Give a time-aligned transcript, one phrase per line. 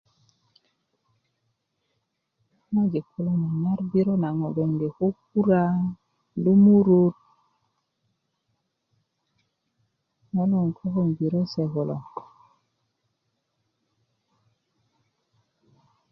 [2.73, 5.63] ŋojik kulo nyanyar birö na ŋo bgenge ko kura
[6.43, 7.15] lumurut
[10.33, 11.97] logon lo biriö se kulo